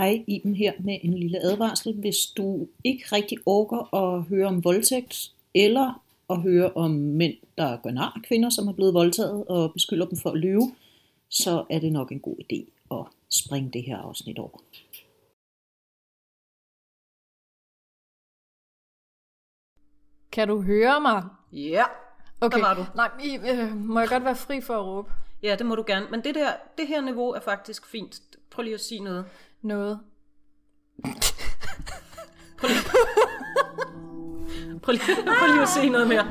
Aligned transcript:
Hej, 0.00 0.24
Iben 0.26 0.54
her 0.54 0.72
med 0.78 0.98
en 1.02 1.14
lille 1.14 1.38
advarsel. 1.38 1.94
Hvis 1.94 2.16
du 2.36 2.68
ikke 2.84 3.04
rigtig 3.12 3.38
orker 3.46 3.94
at 3.94 4.22
høre 4.22 4.46
om 4.46 4.64
voldtægt, 4.64 5.32
eller 5.54 6.02
at 6.30 6.42
høre 6.42 6.72
om 6.72 6.90
mænd, 6.90 7.34
der 7.58 7.76
gør 7.82 7.90
nar 7.90 8.12
af 8.16 8.22
kvinder, 8.22 8.50
som 8.50 8.68
er 8.68 8.72
blevet 8.72 8.94
voldtaget 8.94 9.44
og 9.46 9.72
beskylder 9.72 10.06
dem 10.06 10.18
for 10.18 10.30
at 10.30 10.36
lyve, 10.36 10.74
så 11.28 11.64
er 11.70 11.78
det 11.78 11.92
nok 11.92 12.12
en 12.12 12.20
god 12.20 12.36
idé 12.36 12.58
at 12.90 13.06
springe 13.30 13.70
det 13.70 13.82
her 13.82 13.96
afsnit 13.98 14.38
over. 14.38 14.58
Kan 20.32 20.48
du 20.48 20.62
høre 20.62 21.00
mig? 21.00 21.24
Ja, 21.52 21.84
Okay. 22.42 22.58
Der 22.58 22.64
var 22.64 22.74
du. 22.74 22.84
Nej, 22.94 23.10
I, 23.24 23.38
øh, 23.50 23.76
må 23.76 24.00
jeg 24.00 24.08
godt 24.08 24.24
være 24.24 24.36
fri 24.36 24.60
for 24.60 24.74
at 24.74 24.84
råbe 24.84 25.10
ja, 25.42 25.54
det 25.54 25.66
må 25.66 25.74
du 25.74 25.84
gerne. 25.86 26.06
Men 26.10 26.24
det, 26.24 26.34
der, 26.34 26.52
det 26.78 26.86
her 26.86 27.00
niveau 27.00 27.30
er 27.30 27.40
faktisk 27.40 27.86
fint. 27.86 28.22
Prøv 28.50 28.62
lige 28.62 28.74
at 28.74 28.80
sige 28.80 29.00
noget. 29.00 29.24
noget? 29.62 30.00
Prøv 32.58 32.68
lige, 32.68 32.82
prøv 34.82 34.92
lige, 34.92 35.02
prøv 35.38 35.48
lige 35.48 35.62
at 35.62 35.68
sige 35.68 35.90
noget 35.90 36.08
mere. 36.08 36.26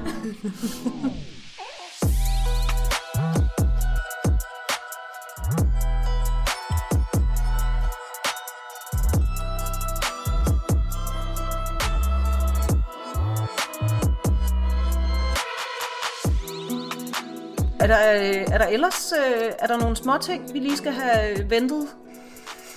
Er 17.80 17.88
der, 17.88 18.14
øh, 18.14 18.54
er 18.54 18.58
der 18.58 18.66
ellers 18.66 19.14
øh, 19.14 19.52
er 19.60 19.68
der 19.68 19.78
nogle 19.78 19.96
små 19.96 20.18
ting, 20.18 20.54
vi 20.54 20.60
lige 20.60 20.78
skal 20.78 20.92
have 20.92 21.50
ventet 21.50 21.88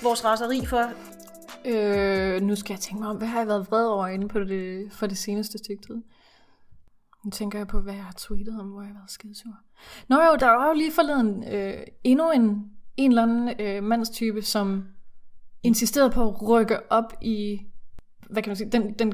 vores 0.03 0.25
raseri 0.25 0.65
for? 0.65 0.91
Øh, 1.65 2.41
nu 2.41 2.55
skal 2.55 2.73
jeg 2.73 2.79
tænke 2.79 3.01
mig 3.01 3.09
om, 3.09 3.17
hvad 3.17 3.27
har 3.27 3.39
jeg 3.39 3.47
været 3.47 3.67
vred 3.71 3.85
over 3.85 4.07
inde 4.07 4.27
på 4.27 4.39
det, 4.39 4.91
for 4.91 5.07
det 5.07 5.17
seneste 5.17 5.57
stykke 5.57 5.83
tid? 5.83 6.01
Nu 7.25 7.31
tænker 7.31 7.59
jeg 7.59 7.67
på, 7.67 7.79
hvad 7.79 7.93
jeg 7.93 8.03
har 8.03 8.13
tweetet 8.17 8.59
om, 8.59 8.67
hvor 8.67 8.81
jeg 8.81 8.87
har 8.87 8.93
været 8.93 9.11
skidesur. 9.11 9.51
Nå 10.07 10.15
jo, 10.15 10.35
der 10.39 10.47
var 10.47 10.67
jo 10.67 10.73
lige 10.73 10.91
forleden 10.91 11.43
øh, 11.53 11.83
endnu 12.03 12.31
en, 12.31 12.71
en 12.97 13.11
eller 13.11 13.23
anden 13.23 13.61
øh, 13.61 13.83
mandstype, 13.83 14.41
som 14.41 14.85
insisterede 15.63 16.09
på 16.09 16.29
at 16.29 16.49
rykke 16.49 16.91
op 16.91 17.13
i, 17.21 17.61
hvad 18.29 18.43
kan 18.43 18.49
man 18.49 18.57
sige, 18.57 18.69
den, 18.69 18.93
den, 18.93 19.13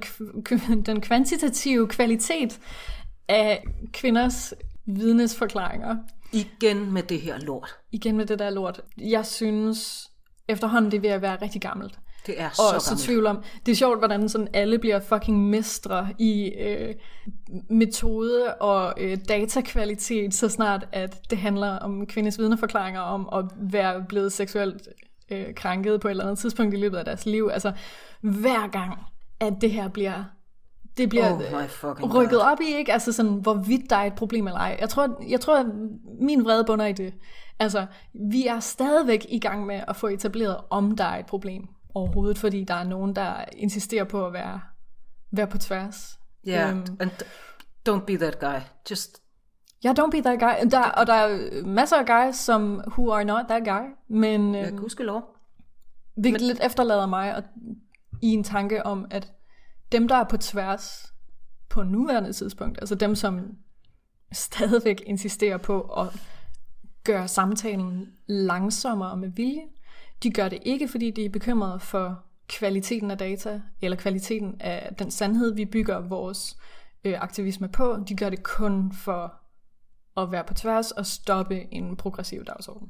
den 0.86 1.02
kvantitative 1.02 1.88
kvalitet 1.88 2.60
af 3.28 3.64
kvinders 3.94 4.54
vidnesforklaringer. 4.86 5.98
Igen 6.32 6.92
med 6.92 7.04
det 7.04 7.22
her 7.22 7.38
lort. 7.38 7.76
Igen 7.92 8.18
med 8.18 8.26
det 8.26 8.40
der 8.40 8.50
lort. 8.50 8.82
Jeg 8.98 9.26
synes 9.26 10.10
efterhånden, 10.50 10.92
det 10.92 10.98
er 10.98 11.02
ved 11.02 11.10
at 11.10 11.22
være 11.22 11.38
rigtig 11.42 11.62
gammelt. 11.62 12.00
Det 12.26 12.42
er 12.42 12.46
Og 12.48 12.52
så 12.56 12.80
så 12.80 12.90
gammelt. 12.90 13.06
tvivl 13.06 13.26
om, 13.28 13.44
det 13.66 13.72
er 13.72 13.76
sjovt, 13.76 13.98
hvordan 14.00 14.30
sådan 14.30 14.48
alle 14.54 14.80
bliver 14.80 15.00
fucking 15.00 15.50
mestre 15.50 16.10
i 16.18 16.44
øh, 16.60 16.96
metode 17.70 18.54
og 18.54 18.94
øh, 18.98 19.18
datakvalitet, 19.30 20.34
så 20.34 20.50
snart 20.50 20.88
at 20.92 21.30
det 21.30 21.38
handler 21.38 21.80
om 21.80 22.06
kvinders 22.06 22.40
vidneforklaringer 22.40 23.02
om 23.02 23.30
at 23.34 23.46
være 23.72 24.06
blevet 24.10 24.34
seksuelt 24.34 24.88
øh, 25.32 25.54
krænket 25.56 26.02
på 26.02 26.08
et 26.08 26.12
eller 26.12 26.24
andet 26.24 26.40
tidspunkt 26.40 26.74
i 26.74 26.78
løbet 26.78 26.98
af 26.98 27.06
deres 27.06 27.26
liv. 27.26 27.50
Altså 27.54 27.72
hver 28.22 28.68
gang, 28.68 29.00
at 29.40 29.54
det 29.62 29.72
her 29.72 29.88
bliver 29.88 30.24
det 30.98 31.10
bliver 31.10 31.34
Oh 32.04 32.16
rykket 32.16 32.40
God. 32.40 32.52
op 32.52 32.58
i, 32.62 32.76
ikke? 32.78 32.94
Altså 32.94 33.12
sådan, 33.12 33.32
hvorvidt 33.32 33.90
der 33.90 33.96
er 33.96 34.06
et 34.06 34.14
problem 34.14 34.48
eller 34.48 34.60
ej. 34.60 34.78
Jeg 34.80 34.90
tror, 34.90 35.24
jeg 35.30 35.40
tror, 35.42 35.60
at 35.60 35.66
min 36.22 36.44
vrede 36.46 36.64
bunder 36.64 36.86
i 36.86 36.94
det. 36.94 37.14
Altså, 37.60 37.86
vi 38.14 38.48
er 38.48 38.60
stadigvæk 38.60 39.26
i 39.30 39.40
gang 39.40 39.66
med 39.66 39.82
at 39.88 39.96
få 39.96 40.08
etableret, 40.08 40.58
om 40.70 40.96
der 40.96 41.04
er 41.04 41.18
et 41.20 41.26
problem 41.26 41.68
overhovedet, 41.94 42.38
fordi 42.38 42.64
der 42.64 42.74
er 42.74 42.84
nogen, 42.84 43.16
der 43.16 43.46
insisterer 43.58 44.04
på 44.04 44.26
at 44.28 44.34
være, 44.34 44.62
være 45.32 45.48
på 45.48 45.58
tværs. 45.58 46.20
Ja, 46.46 46.70
Øhm. 46.72 46.98
and 47.00 47.12
don't 47.90 48.06
be 48.06 48.18
that 48.18 48.40
guy. 48.40 48.60
Just, 48.92 49.22
Ja, 49.84 49.94
don't 50.00 50.10
be 50.12 50.22
that 50.22 50.40
guy. 50.40 50.70
Der, 50.72 50.84
og 50.84 51.08
der 51.08 51.14
er 51.14 51.64
masser 51.66 51.98
af 51.98 52.06
guys, 52.06 52.36
som 52.36 52.82
who 52.88 53.12
are 53.12 53.24
not 53.26 53.46
that 53.50 53.64
guy, 53.64 53.88
men 54.08 54.56
ja, 54.56 54.68
øhm, 54.68 54.78
gudskelov. 54.78 55.24
hvilket 56.16 56.42
lidt 56.42 56.60
efterlader 56.64 57.06
mig 57.06 57.36
at, 57.36 57.44
i 58.22 58.28
en 58.28 58.44
tanke 58.44 58.86
om, 58.86 59.06
at 59.12 59.32
dem, 59.92 60.08
der 60.08 60.16
er 60.16 60.24
på 60.24 60.38
tværs 60.38 61.14
på 61.70 61.84
nuværende 61.84 62.34
tidspunkt, 62.34 62.78
altså 62.82 62.96
dem, 62.96 63.16
som 63.16 63.42
stadigvæk 64.32 65.02
insisterer 65.06 65.58
på 65.58 65.82
at 65.82 66.08
gøre 67.12 67.28
samtalen 67.28 68.08
langsommere 68.28 69.18
med 69.18 69.30
vilje, 69.30 69.62
de 70.24 70.32
gør 70.32 70.50
det 70.50 70.60
ikke, 70.66 70.88
fordi 70.88 71.12
de 71.12 71.26
er 71.26 71.30
bekymrede 71.30 71.80
for 71.80 72.24
kvaliteten 72.48 73.12
af 73.12 73.18
data, 73.18 73.62
eller 73.82 73.98
kvaliteten 73.98 74.56
af 74.60 74.96
den 75.00 75.12
sandhed, 75.12 75.56
vi 75.56 75.66
bygger 75.66 76.00
vores 76.00 76.58
øh, 77.04 77.22
aktivisme 77.22 77.70
på. 77.70 77.98
De 78.10 78.16
gør 78.16 78.30
det 78.30 78.44
kun 78.44 78.92
for 78.94 79.34
at 80.18 80.32
være 80.32 80.44
på 80.44 80.54
tværs 80.54 80.92
og 80.92 81.06
stoppe 81.06 81.74
en 81.74 81.98
progressiv 81.98 82.46
dagsorden. 82.46 82.90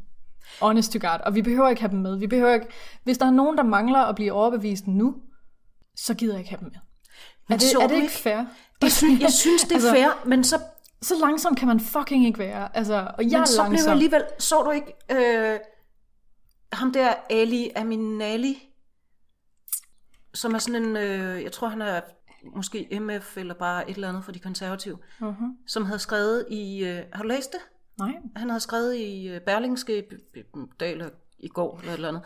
Honest 0.62 0.92
to 0.92 1.00
God. 1.02 1.20
Og 1.26 1.36
vi 1.36 1.42
behøver 1.42 1.70
ikke 1.70 1.82
have 1.82 1.92
dem 1.92 2.00
med. 2.00 2.18
Vi 2.18 2.28
behøver 2.28 2.54
ikke... 2.54 2.68
Hvis 3.04 3.18
der 3.18 3.26
er 3.26 3.32
nogen, 3.32 3.58
der 3.58 3.64
mangler 3.64 4.00
at 4.00 4.16
blive 4.16 4.32
overbevist 4.32 4.88
nu, 4.88 5.16
så 5.96 6.14
gider 6.14 6.34
jeg 6.34 6.40
ikke 6.40 6.50
have 6.50 6.60
dem 6.60 6.68
med. 6.74 6.80
Men 7.50 7.56
Er 7.56 7.60
det, 7.60 7.84
er 7.84 7.88
det 7.88 7.96
ikke 7.96 8.12
fair? 8.12 8.46
Jeg 8.82 8.92
synes, 8.92 9.22
jeg 9.22 9.32
synes 9.32 9.64
det 9.64 9.72
er 9.72 9.76
Altså- 9.76 9.92
fair, 9.92 10.28
men 10.28 10.44
så, 10.44 10.60
Så 11.02 11.14
langsom 11.22 11.56
kan 11.56 11.68
man 11.68 11.80
fucking 11.80 12.26
ikke 12.26 12.40
være. 12.40 12.78
Altså, 12.78 13.12
og 13.18 13.32
jeg 13.32 13.40
men 13.40 13.48
så 13.48 13.54
blev 13.64 13.64
jeg 13.64 13.70
langsom. 13.72 13.92
alligevel... 13.92 14.24
Så 14.40 14.64
du 14.64 14.72
ikke 14.72 14.94
øh, 15.12 15.60
ham 16.74 16.94
der 16.94 17.14
Ali 17.30 17.70
Aminali, 17.76 18.70
som 20.34 20.54
er 20.56 20.60
sådan 20.60 20.84
en... 20.86 20.98
Øh, 20.98 21.44
jeg 21.44 21.52
tror, 21.52 21.68
han 21.68 21.82
er 21.82 22.02
måske 22.56 23.00
MF 23.02 23.38
eller 23.38 23.54
bare 23.54 23.90
et 23.90 23.96
eller 23.96 24.10
andet 24.10 24.24
for 24.26 24.32
de 24.32 24.40
konservative, 24.40 24.98
Uh-huh. 25.22 25.64
som 25.68 25.86
havde 25.86 26.00
skrevet 26.00 26.46
i... 26.50 26.84
Øh, 26.86 27.04
har 27.14 27.22
du 27.24 27.28
læst 27.28 27.52
det? 27.52 27.60
Nej. 28.00 28.14
han 28.36 28.50
havde 28.50 28.60
skrevet 28.60 28.96
i 28.96 29.28
øh, 29.28 29.42
Berlingske 29.42 30.04
b- 30.34 30.58
dag 30.80 30.92
eller 30.92 31.10
i 31.40 31.48
går 31.48 31.78
eller 31.80 31.92
et 31.92 31.96
eller 31.96 32.08
andet, 32.08 32.22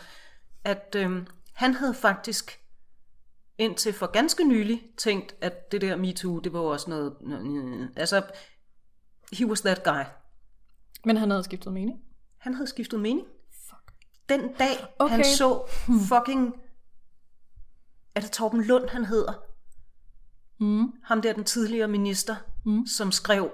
at 0.63 0.95
øh, 0.97 1.11
han 1.53 1.73
havde 1.73 1.93
faktisk 1.93 2.59
indtil 3.57 3.93
for 3.93 4.05
ganske 4.07 4.43
nylig 4.47 4.81
tænkt, 4.97 5.35
at 5.41 5.71
det 5.71 5.81
der 5.81 5.95
MeToo, 5.95 6.39
det 6.39 6.53
var 6.53 6.59
også 6.59 6.89
noget 6.89 7.15
altså, 7.95 8.21
he 9.33 9.45
was 9.45 9.61
that 9.61 9.83
guy. 9.83 10.03
Men 11.05 11.17
han 11.17 11.29
havde 11.29 11.43
skiftet 11.43 11.73
mening. 11.73 11.99
Han 12.37 12.53
havde 12.53 12.67
skiftet 12.67 12.99
mening. 12.99 13.27
Fuck. 13.69 13.93
Den 14.29 14.53
dag, 14.53 14.93
okay. 14.99 15.15
Han 15.15 15.23
så 15.25 15.67
fucking... 16.07 16.55
Er 18.15 18.19
det 18.21 18.31
Torben 18.31 18.63
Lund, 18.63 18.89
han 18.89 19.05
hedder? 19.05 19.33
Mm. 20.59 20.93
Ham 21.03 21.21
der, 21.21 21.33
den 21.33 21.43
tidligere 21.43 21.87
minister, 21.87 22.35
Mm. 22.65 22.85
som 22.87 23.11
skrev 23.11 23.51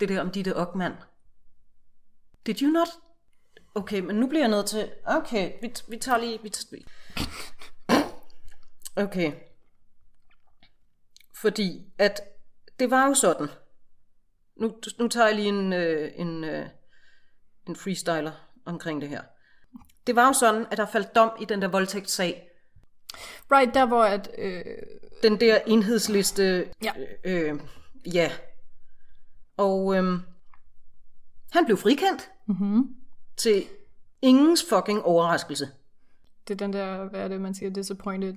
det 0.00 0.08
der 0.08 0.20
om 0.20 0.30
Ditte 0.30 0.56
Ockmann. 0.56 0.94
Did 2.46 2.62
you 2.62 2.70
not? 2.70 2.88
Okay, 3.74 4.00
men 4.00 4.16
nu 4.16 4.26
bliver 4.26 4.42
jeg 4.42 4.50
nødt 4.50 4.66
til... 4.66 4.92
Okay, 5.06 5.52
vi, 5.62 5.74
vi 5.88 5.96
tager 5.96 6.18
lige... 6.18 6.42
Vi 6.42 6.48
tager... 6.48 6.82
Okay. 8.96 9.32
Fordi 11.34 11.92
at 11.98 12.20
det 12.78 12.90
var 12.90 13.06
jo 13.06 13.14
sådan. 13.14 13.48
Nu, 14.56 14.76
nu 14.98 15.08
tager 15.08 15.26
jeg 15.26 15.36
lige 15.36 15.48
en, 15.48 15.72
øh, 15.72 16.12
en, 16.16 16.44
øh, 16.44 16.68
en 17.68 17.76
freestyler 17.76 18.32
omkring 18.64 19.00
det 19.00 19.08
her. 19.08 19.22
Det 20.06 20.16
var 20.16 20.26
jo 20.26 20.32
sådan, 20.32 20.66
at 20.70 20.78
der 20.78 20.86
faldt 20.86 21.14
dom 21.14 21.30
i 21.40 21.44
den 21.44 21.62
der 21.62 21.68
voldtægtssag. 21.68 22.48
Right, 23.52 23.74
der 23.74 23.86
hvor 23.86 24.04
at... 24.04 24.30
Øh, 24.38 24.64
Den 25.22 25.40
der 25.40 25.58
enhedsliste... 25.66 26.70
Ja. 26.82 26.92
Øh, 27.24 27.54
øh, 27.54 27.60
ja. 28.14 28.32
Og 29.56 29.96
øh, 29.96 30.20
han 31.52 31.64
blev 31.64 31.76
frikendt 31.76 32.30
mm-hmm. 32.48 32.96
til 33.36 33.64
ingens 34.22 34.64
fucking 34.68 35.02
overraskelse. 35.02 35.68
Det 36.48 36.54
er 36.54 36.58
den 36.58 36.72
der, 36.72 37.08
hvad 37.08 37.20
er 37.20 37.28
det, 37.28 37.40
man 37.40 37.54
siger, 37.54 37.70
disappointed, 37.70 38.34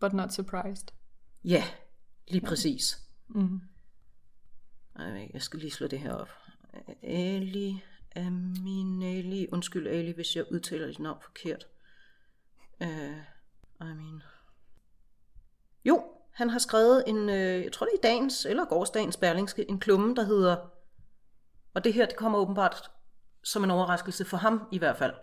but 0.00 0.12
not 0.12 0.32
surprised. 0.32 0.86
Ja, 1.44 1.64
lige 2.28 2.46
præcis. 2.46 2.98
Mm. 3.28 3.60
Jeg 5.32 5.42
skal 5.42 5.60
lige 5.60 5.70
slå 5.70 5.86
det 5.86 5.98
her 5.98 6.14
op. 6.14 6.28
Ali 7.02 7.82
Aminali. 8.16 9.48
Undskyld 9.52 9.86
Ali, 9.86 10.12
hvis 10.12 10.36
jeg 10.36 10.52
udtaler 10.52 10.86
dit 10.86 10.98
navn 10.98 11.18
forkert. 11.22 11.66
Uh, 12.80 13.16
I 13.80 13.94
mean. 13.94 14.22
Jo, 15.84 16.04
han 16.32 16.50
har 16.50 16.58
skrevet 16.58 17.04
en, 17.06 17.28
øh, 17.28 17.64
jeg 17.64 17.72
tror 17.72 17.86
det 17.86 17.92
er 17.92 17.98
i 17.98 18.02
dagens, 18.02 18.46
eller 18.46 18.64
gårdsdagens 18.64 19.16
Berlingske, 19.16 19.70
en 19.70 19.80
klumme, 19.80 20.14
der 20.14 20.24
hedder, 20.24 20.56
og 21.74 21.84
det 21.84 21.94
her, 21.94 22.06
det 22.06 22.16
kommer 22.16 22.38
åbenbart 22.38 22.90
som 23.44 23.64
en 23.64 23.70
overraskelse 23.70 24.24
for 24.24 24.36
ham 24.36 24.68
i 24.72 24.78
hvert 24.78 24.96
fald. 24.96 25.14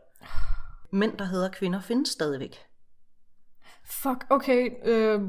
Mænd, 0.92 1.18
der 1.18 1.25
hedder 1.25 1.50
kvinder, 1.50 1.81
findes 1.81 2.10
stadigvæk. 2.10 2.69
Fuck, 3.92 4.26
okay. 4.30 4.70
Øh, 4.86 5.20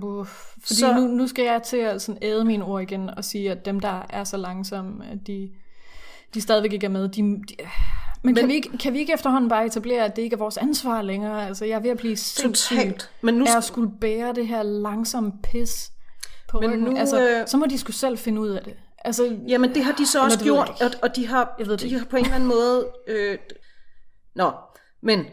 fordi 0.59 0.75
Så- 0.75 0.93
nu, 0.95 1.01
nu 1.01 1.27
skal 1.27 1.45
jeg 1.45 1.63
til 1.63 1.77
at 1.77 2.03
sådan 2.03 2.19
æde 2.23 2.45
mine 2.45 2.65
ord 2.65 2.83
igen 2.83 3.11
og 3.11 3.25
sige, 3.25 3.51
at 3.51 3.65
dem, 3.65 3.81
der 3.81 4.07
er 4.11 4.25
så 4.25 4.37
langsomme, 4.37 5.07
at 5.11 5.19
de, 5.27 5.51
de 6.35 6.41
stadigvæk 6.41 6.73
ikke 6.73 6.87
er 6.87 6.91
med, 6.91 7.09
de, 7.09 7.23
de, 7.23 7.55
Men 8.23 8.35
kan, 8.35 8.49
vi 8.49 8.55
ikke, 8.55 8.79
kan 8.79 8.93
vi 8.93 8.99
ikke 8.99 9.13
efterhånden 9.13 9.49
bare 9.49 9.67
etablere, 9.67 10.05
at 10.05 10.17
det 10.17 10.23
ikke 10.23 10.35
er 10.35 10.39
vores 10.39 10.57
ansvar 10.57 11.03
længere? 11.03 11.47
Altså, 11.47 11.65
jeg 11.65 11.75
er 11.77 11.81
ved 11.81 11.91
at 11.91 11.97
blive 11.99 12.17
sindssyg 12.17 12.77
Totalt. 12.77 13.11
Men 13.23 13.35
nu 13.35 13.45
af 13.49 13.57
at 13.57 13.65
skulle 13.65 13.91
bære 14.01 14.33
det 14.35 14.47
her 14.49 14.63
langsomme 14.63 15.33
pis 15.43 15.93
på 16.49 16.61
Men 16.61 16.71
ryggen. 16.71 16.85
nu, 16.85 16.97
altså, 16.97 17.29
øh, 17.29 17.47
så 17.49 17.57
må 17.57 17.67
de 17.67 17.79
skulle 17.79 17.97
selv 17.97 18.19
finde 18.19 18.41
ud 18.41 18.49
af 18.49 18.65
det. 18.65 18.75
Altså, 19.05 19.37
Jamen, 19.49 19.75
det 19.75 19.85
har 19.85 19.93
de 19.93 20.07
så 20.07 20.23
også 20.23 20.39
jeg 20.39 20.45
gjort, 20.45 20.69
og, 20.83 20.91
og 21.03 21.17
de 21.17 21.27
har, 21.27 21.55
Jeg 21.59 21.67
ved 21.67 21.77
de 21.77 21.99
har 21.99 22.05
på 22.05 22.17
en 22.17 22.23
eller 22.25 22.35
anden 22.35 22.49
måde... 22.49 22.89
Øh, 23.09 23.39
nå, 24.35 24.53
men 25.03 25.25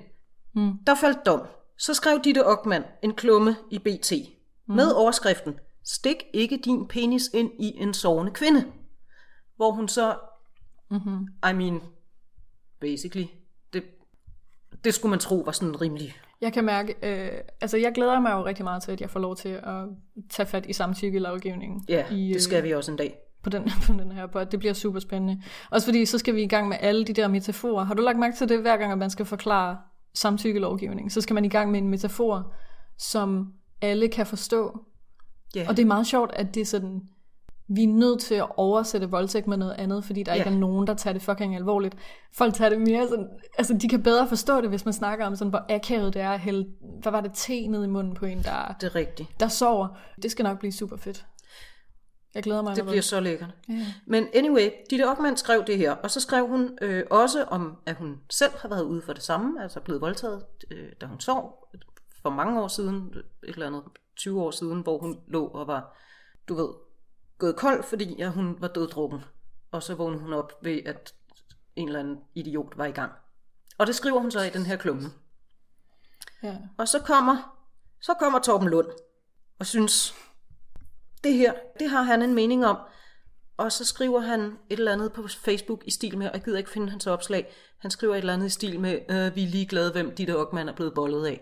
Hmm. 0.54 0.72
der 0.88 0.96
faldt 0.96 1.26
dom. 1.26 1.42
Så 1.78 1.94
skrev 1.94 2.20
Ditte 2.24 2.46
Ockmann 2.48 2.84
en 3.04 3.14
klumme 3.14 3.56
i 3.72 3.80
BT 3.80 4.14
Hmm. 4.66 4.76
med 4.76 4.92
overskriften 4.92 5.60
Stik 5.84 6.24
ikke 6.34 6.60
din 6.66 6.88
penis 6.88 7.30
ind 7.34 7.52
i 7.60 7.74
en 7.78 7.94
sovende 7.94 8.32
kvinde. 8.32 8.66
Hvor 9.56 9.72
hun 9.72 9.88
så... 9.88 10.16
Mhm. 10.92 11.28
I 11.50 11.54
mean, 11.54 11.82
basically, 12.80 13.26
det, 13.74 13.84
det 14.84 14.94
skulle 14.94 15.10
man 15.10 15.20
tro 15.20 15.36
var 15.36 15.52
sådan 15.52 15.82
rimelig... 15.82 16.16
Jeg 16.42 16.54
kan 16.54 16.64
mærke, 16.64 16.96
øh, 17.04 17.42
altså 17.62 17.78
jeg 17.78 17.94
glæder 17.94 18.20
mig 18.20 18.32
jo 18.32 18.46
rigtig 18.46 18.64
meget 18.64 18.84
til, 18.84 18.92
at 18.92 19.02
jeg 19.02 19.10
får 19.10 19.20
lov 19.20 19.36
til 19.36 19.50
at 19.50 19.86
tage 20.30 20.48
fat 20.48 20.66
i 20.66 20.74
samtykkelovgivningen. 20.74 21.86
Ja, 21.90 22.06
i, 22.12 22.32
det 22.34 22.42
skal 22.42 22.64
vi 22.64 22.74
også 22.74 22.92
en 22.92 22.98
dag. 22.98 23.18
på 23.44 23.50
den, 23.50 23.64
på 23.88 23.94
den 23.94 24.12
her 24.12 24.28
på. 24.28 24.44
Det 24.44 24.60
bliver 24.60 24.74
super 24.74 25.00
spændende. 25.00 25.44
Også 25.72 25.88
fordi, 25.88 26.06
så 26.06 26.18
skal 26.18 26.36
vi 26.36 26.44
i 26.44 26.48
gang 26.48 26.68
med 26.68 26.78
alle 26.80 27.06
de 27.06 27.14
der 27.14 27.28
metaforer. 27.28 27.84
Har 27.84 27.94
du 27.94 28.02
lagt 28.02 28.20
mærke 28.20 28.36
til 28.36 28.50
det, 28.50 28.62
hver 28.62 28.78
gang 28.78 28.92
at 28.92 28.98
man 28.98 29.10
skal 29.10 29.26
forklare 29.26 29.78
samtykkelovgivning? 30.22 31.12
Så 31.12 31.22
skal 31.22 31.34
man 31.34 31.46
i 31.46 31.50
gang 31.50 31.72
med 31.72 31.80
en 31.82 31.90
metafor, 31.90 32.54
som 32.98 33.54
alle 33.82 34.08
kan 34.08 34.26
forstå. 34.26 34.80
Ja. 35.56 35.66
Og 35.70 35.78
det 35.78 35.84
er 35.84 35.88
meget 35.88 36.08
sjovt, 36.08 36.32
at 36.34 36.56
det 36.56 36.62
er 36.62 36.66
sådan, 36.66 37.02
vi 37.68 37.84
er 37.84 37.88
nødt 37.88 38.20
til 38.20 38.36
at 38.36 38.46
oversætte 38.58 39.10
voldtægt 39.10 39.48
med 39.48 39.58
noget 39.58 39.74
andet, 39.74 40.04
fordi 40.06 40.24
der 40.24 40.32
Ja. 40.34 40.38
ikke 40.38 40.50
er 40.50 40.60
nogen, 40.60 40.88
der 40.88 40.94
tager 40.94 41.14
det 41.14 41.22
fucking 41.22 41.56
alvorligt. 41.56 41.96
Folk 42.34 42.54
tager 42.54 42.70
det 42.70 42.82
mere 42.82 43.08
sådan, 43.08 43.28
altså 43.58 43.74
de 43.82 43.90
kan 43.90 44.04
bedre 44.04 44.28
forstå 44.28 44.62
det, 44.62 44.70
hvis 44.70 44.86
man 44.86 44.94
snakker 44.94 45.26
om 45.26 45.36
sådan, 45.36 45.50
hvor 45.50 45.66
akavet 45.70 46.14
det 46.14 46.22
er 46.22 46.30
at 46.32 46.40
hælde, 46.40 46.68
hvad 47.02 47.12
var 47.12 47.22
det, 47.22 47.32
te 47.34 47.68
ned 47.68 47.84
i 47.84 47.88
munden 47.88 48.14
på 48.14 48.26
en, 48.26 48.38
der, 48.44 48.76
Det 48.82 48.88
er 48.88 48.96
rigtigt. 48.96 49.30
der 49.40 49.48
sover. 49.48 49.88
Det 50.24 50.32
skal 50.32 50.44
nok 50.44 50.60
blive 50.60 50.72
super 50.72 50.98
fedt. 50.98 51.26
Jeg 52.36 52.44
glæder 52.44 52.62
mig 52.62 52.70
Det 52.70 52.78
allerede. 52.78 52.92
bliver 52.94 53.02
så 53.02 53.20
lækkert. 53.20 53.50
Ja. 53.70 53.86
Men 54.06 54.28
anyway, 54.34 54.70
Ditte 54.90 55.10
Ockmann 55.10 55.38
skrev 55.38 55.64
det 55.68 55.78
her, 55.78 55.92
og 55.92 56.12
så 56.12 56.20
skrev 56.22 56.48
hun 56.48 56.78
øh, 56.82 57.04
også 57.10 57.44
om, 57.44 57.78
at 57.86 57.96
hun 57.96 58.22
selv 58.30 58.52
har 58.58 58.70
været 58.70 58.84
ude 58.84 59.02
for 59.02 59.14
det 59.14 59.24
samme, 59.24 59.64
altså 59.64 59.80
blevet 59.80 60.02
voldtaget, 60.02 60.46
øh, 60.72 60.90
da 61.02 61.06
hun 61.06 61.20
sov 61.20 61.70
for 62.22 62.30
mange 62.30 62.62
år 62.62 62.68
siden, 62.68 63.14
et 63.16 63.24
eller 63.44 63.68
andet 63.68 63.84
20 64.16 64.42
år 64.42 64.52
siden, 64.52 64.82
hvor 64.82 64.98
hun 64.98 65.20
lå 65.28 65.46
og 65.48 65.68
var, 65.68 65.98
du 66.48 66.56
ved, 66.56 66.70
gået 67.38 67.56
kold, 67.56 67.84
fordi 67.84 68.22
at 68.22 68.32
hun 68.32 68.56
var 68.60 68.68
døddrukken. 68.68 69.20
Og 69.72 69.84
så 69.84 69.96
vågnede 69.96 70.22
hun 70.22 70.34
op 70.34 70.52
ved, 70.64 70.80
at 70.86 71.14
en 71.76 71.88
eller 71.88 72.00
anden 72.00 72.18
idiot 72.36 72.78
var 72.78 72.86
i 72.86 72.92
gang. 72.92 73.12
Og 73.78 73.88
det 73.88 73.96
skriver 73.96 74.20
hun 74.20 74.32
så 74.32 74.42
i 74.42 74.50
den 74.50 74.66
her 74.66 74.76
klumme. 74.78 75.10
Ja. 76.44 76.58
Og 76.78 76.88
så 76.88 77.00
kommer, 77.00 77.58
så 78.02 78.14
kommer 78.14 78.40
Torben 78.40 78.68
Lund 78.70 78.88
og 79.60 79.66
synes, 79.66 80.16
det 81.24 81.34
her, 81.34 81.54
det 81.80 81.90
har 81.90 82.02
han 82.02 82.22
en 82.22 82.34
mening 82.34 82.66
om. 82.66 82.78
Og 83.58 83.72
så 83.72 83.86
skriver 83.86 84.20
han 84.20 84.42
et 84.42 84.80
eller 84.80 84.94
andet 84.94 85.14
på 85.14 85.28
Facebook 85.28 85.84
i 85.86 85.92
stil 85.92 86.18
med, 86.18 86.28
og 86.28 86.34
jeg 86.34 86.44
gider 86.44 86.58
ikke 86.58 86.70
finde 86.70 86.90
hans 86.90 87.08
opslag, 87.08 87.48
han 87.80 87.92
skriver 87.92 88.14
et 88.14 88.20
eller 88.20 88.34
andet 88.34 88.48
i 88.48 88.50
stil 88.50 88.80
med, 88.80 89.00
øh, 89.10 89.36
vi 89.36 89.44
er 89.44 89.48
ligeglade, 89.48 89.92
hvem 89.92 90.16
Ditte 90.16 90.38
Ockmann 90.38 90.70
er 90.70 90.74
blevet 90.74 90.94
bollet 90.94 91.26
af. 91.26 91.42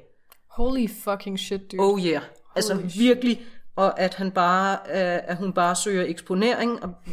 Holy 0.50 0.90
fucking 1.04 1.40
shit, 1.40 1.72
dude. 1.72 1.82
Oh 1.82 2.00
yeah. 2.06 2.22
Altså 2.56 2.74
Holy 2.74 2.88
shit. 2.88 3.00
virkelig, 3.00 3.46
og 3.76 4.00
at 4.00 4.16
han 4.16 4.32
bare, 4.32 4.74
øh, 4.74 5.22
at 5.32 5.38
hun 5.38 5.54
bare 5.54 5.76
søger 5.76 6.04
eksponering. 6.04 6.84
Og... 6.84 6.90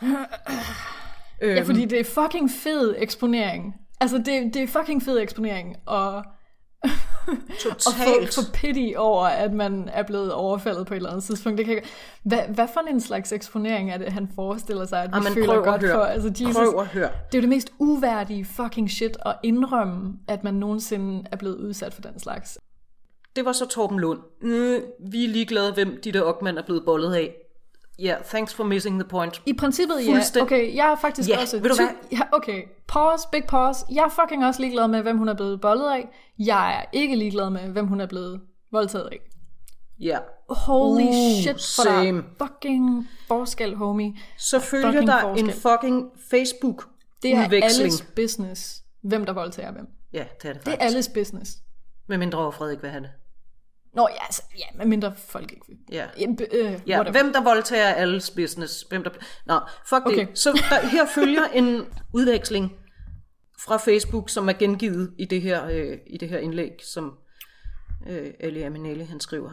Ja, 1.42 1.62
fordi 1.62 1.84
det 1.84 2.00
er 2.00 2.04
fucking 2.04 2.50
fed 2.50 2.94
eksponering. 2.98 3.74
Altså, 4.00 4.18
det, 4.18 4.54
det 4.54 4.56
er 4.56 4.66
fucking 4.66 5.02
fed 5.02 5.18
eksponering. 5.18 5.76
Og 5.86 6.24
og 7.28 7.36
få, 7.68 7.90
Totalt. 7.90 8.34
få 8.34 8.40
pity 8.54 8.92
over, 8.96 9.24
at 9.26 9.52
man 9.52 9.88
er 9.92 10.02
blevet 10.02 10.32
overfaldet 10.32 10.86
på 10.86 10.94
et 10.94 10.96
eller 10.96 11.10
andet 11.10 11.24
tidspunkt. 11.24 11.58
Det 11.58 11.66
kan, 11.66 11.74
jeg- 11.74 11.82
hvad, 12.22 12.38
hvad 12.54 12.68
for 12.74 12.80
en 12.90 13.00
slags 13.00 13.32
eksponering 13.32 13.90
er 13.90 13.98
det, 13.98 14.12
han 14.12 14.28
forestiller 14.34 14.86
sig, 14.86 15.02
at 15.02 15.10
vi 15.10 15.14
Jamen, 15.16 15.32
føler 15.32 15.46
prøv 15.46 15.58
at 15.58 15.64
godt 15.80 15.92
for? 15.92 16.00
Altså, 16.00 16.28
Jesus, 16.40 16.54
Prøv 16.56 16.80
at 16.80 16.86
høre. 16.86 17.02
Det 17.32 17.34
er 17.34 17.38
jo 17.38 17.40
det 17.40 17.48
mest 17.48 17.72
uværdige 17.78 18.44
fucking 18.44 18.90
shit 18.90 19.16
at 19.26 19.34
indrømme, 19.42 20.12
at 20.28 20.44
man 20.44 20.54
nogensinde 20.54 21.24
er 21.32 21.36
blevet 21.36 21.56
udsat 21.56 21.94
for 21.94 22.02
den 22.02 22.18
slags. 22.20 22.58
Det 23.36 23.44
var 23.44 23.52
så 23.52 23.66
Torben 23.68 24.00
Lund. 24.00 24.18
Øh, 24.42 24.80
vi 25.10 25.24
er 25.24 25.28
ligeglade, 25.28 25.72
hvem 25.72 26.00
Ditte 26.04 26.26
Ockmann 26.26 26.58
er 26.58 26.62
blevet 26.62 26.84
bollet 26.84 27.14
af. 27.14 27.34
Ja, 28.00 28.06
yeah, 28.06 28.24
thanks 28.24 28.54
for 28.54 28.64
missing 28.64 29.00
the 29.00 29.08
point. 29.08 29.42
I 29.46 29.52
princippet, 29.52 29.96
ja. 30.06 30.12
Fuldstænd- 30.18 30.42
Okay, 30.42 30.74
jeg 30.76 30.92
er 30.92 30.96
faktisk 30.96 31.28
Ja, 31.28 31.40
også... 31.40 31.58
ved 31.60 31.70
du 31.70 31.74
ty- 31.76 31.80
hvad? 31.80 31.88
Ja, 32.12 32.20
okay, 32.32 32.62
pause, 32.88 33.28
big 33.32 33.44
pause. 33.48 33.84
Jeg 33.92 34.04
er 34.04 34.08
fucking 34.08 34.46
også 34.46 34.60
ligeglad 34.60 34.88
med, 34.88 35.02
hvem 35.02 35.18
hun 35.18 35.28
er 35.28 35.34
blevet 35.34 35.60
bollet 35.60 35.90
af. 35.90 36.08
Jeg 36.38 36.78
er 36.80 36.84
ikke 36.92 37.16
ligeglad 37.16 37.50
med, 37.50 37.60
hvem 37.60 37.86
hun 37.86 38.00
er 38.00 38.06
blevet 38.06 38.40
voldtaget 38.72 39.08
af. 39.12 39.18
Ja. 40.00 40.18
Holy 40.50 41.02
Uh, 41.02 41.14
shit, 41.42 41.50
for 41.76 41.82
der 41.82 42.02
same. 42.02 42.18
er 42.18 42.22
fucking 42.46 43.08
forskel, 43.28 43.74
homie. 43.74 44.14
Så 44.38 44.58
følger 44.58 44.86
Fucking 44.92 45.06
der 45.08 45.20
forskel. 45.20 45.44
en 45.44 45.52
fucking 45.52 46.10
Det 47.22 47.32
er 47.34 47.62
alles 47.62 48.04
business, 48.16 48.82
hvem 49.02 49.26
der 49.26 49.32
voldtager 49.32 49.72
hvem. 49.72 49.86
Ja, 50.12 50.18
det 50.18 50.48
er 50.48 50.52
det 50.52 50.54
Det 50.54 50.54
faktisk. 50.54 50.80
er 50.80 50.84
alles 50.84 51.08
business. 51.08 51.56
Med 52.08 52.18
mindre 52.18 52.38
over 52.38 52.50
Frederik 52.50 52.82
vil 52.82 52.90
have 52.90 53.02
det. 53.02 53.10
Nå, 53.94 54.08
ja, 54.10 54.24
altså, 54.24 54.42
ja 54.58 54.64
medmindre 54.78 55.14
folk 55.16 55.52
ikke 55.52 55.66
vil. 55.68 55.78
Ja. 55.92 56.06
Øh, 56.52 56.80
Ja, 56.86 57.02
hvem 57.02 57.32
der 57.32 57.42
voldtager 57.42 57.84
er 57.84 57.94
alles 57.94 58.30
business. 58.30 58.82
Hvem 58.88 59.02
der... 59.02 59.10
Nå, 59.46 59.60
fuck 59.86 60.06
Okay. 60.06 60.26
det. 60.26 60.38
Så 60.38 60.52
der, 60.70 60.86
her 60.88 61.06
følger 61.14 61.44
en 61.44 61.86
udveksling 62.14 62.72
fra 63.64 63.76
Facebook, 63.76 64.30
som 64.30 64.48
er 64.48 64.52
gengivet 64.52 65.14
i 65.18 65.24
det 65.24 65.42
her, 65.42 65.66
øh, 65.66 65.98
i 66.06 66.16
det 66.16 66.28
her 66.28 66.38
indlæg, 66.38 66.72
som 66.84 67.18
øh, 68.08 68.34
Ali 68.40 68.62
Aminali 68.62 69.04
han 69.04 69.20
skriver. 69.20 69.50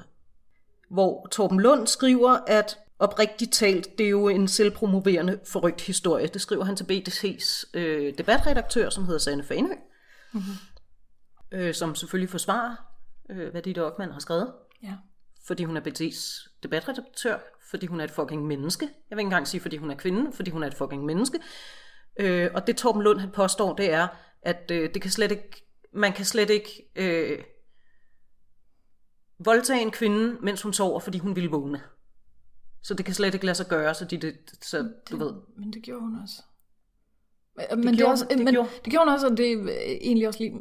Hvor 0.89 1.28
Torben 1.31 1.60
Lund 1.60 1.88
skriver, 1.88 2.38
at 2.48 2.78
oprigtigt 3.00 3.54
talt, 3.54 3.98
det 3.98 4.06
er 4.06 4.10
jo 4.10 4.28
en 4.28 4.48
selvpromoverende 4.48 5.39
forrygt 5.51 5.81
historie. 5.81 6.28
Det 6.28 6.42
skriver 6.42 6.63
han 6.63 6.75
til 6.75 6.84
BTC's 6.84 7.69
øh, 7.74 8.13
debatredaktør, 8.18 8.89
som 8.89 9.06
hedder 9.06 9.19
Sanne 9.19 9.44
Fanø, 9.44 9.74
mm-hmm. 10.34 10.54
øh, 11.51 11.74
som 11.74 11.95
selvfølgelig 11.95 12.30
forsvarer, 12.30 12.75
øh, 13.29 13.51
hvad 13.51 13.62
Ditte 13.62 13.85
Ockmann 13.85 14.12
har 14.12 14.19
skrevet 14.19 14.53
Ja. 14.83 14.94
fordi 15.47 15.63
hun 15.63 15.77
er 15.77 15.81
BT's 15.81 16.50
debatredaktør, 16.63 17.38
fordi 17.69 17.85
hun 17.85 18.00
er 18.00 18.03
et 18.03 18.12
fucking 18.12 18.45
menneske. 18.47 18.85
Jeg 19.09 19.15
vil 19.18 19.19
ikke 19.21 19.27
engang 19.27 19.47
sige, 19.47 19.62
fordi 19.62 19.77
hun 19.77 19.91
er 19.91 19.95
kvinde, 19.95 20.33
fordi 20.33 20.50
hun 20.51 20.63
er 20.63 20.68
et 20.68 20.74
fucking 20.74 21.06
menneske. 21.06 21.39
Øh, 22.19 22.50
og 22.53 22.68
det 22.68 22.77
Torben 22.77 23.01
Lund 23.01 23.19
han 23.19 23.31
påstår, 23.31 23.75
det 23.75 23.91
er, 23.94 24.07
at 24.41 24.71
øh, 24.71 24.94
det 24.94 25.01
kan 25.01 25.12
slet 25.12 25.31
ikke, 25.31 25.68
man 25.94 26.13
kan 26.13 26.25
slet 26.25 26.50
ikke 26.50 26.89
øh, 26.95 27.44
voldtage 29.39 29.81
en 29.81 29.91
kvinde, 29.91 30.38
mens 30.41 30.62
hun 30.62 30.74
sover, 30.74 31.00
fordi 31.00 31.17
hun 31.17 31.36
ville 31.36 31.50
vågne. 31.51 31.81
Så 32.84 32.93
det 32.93 33.05
kan 33.05 33.13
slet 33.15 33.34
ikke 33.34 33.46
lade 33.46 33.55
sig 33.55 33.67
gøre, 33.67 33.93
så, 33.93 34.05
de, 34.05 34.17
det, 34.17 34.36
så 34.62 34.91
du 35.12 35.17
ved. 35.17 35.34
Men 35.57 35.74
det 35.74 35.84
gjorde 35.84 36.01
hun 36.01 36.19
også. 36.24 36.36
Men 37.55 37.65
det, 37.77 37.84
det, 37.86 37.91
er 37.93 37.98
gjorde- 37.98 38.12
også, 38.12 38.25
det 38.29 38.38
men, 38.39 38.53
gjorde- 38.53 38.69
det 38.86 38.91
gjorde 38.91 39.05
hun 39.05 39.13
også, 39.13 39.27
og 39.27 39.38
det 39.38 39.51
er 39.51 39.62
øh, 39.62 39.67
egentlig 39.69 40.27
også 40.27 40.39
lige... 40.39 40.53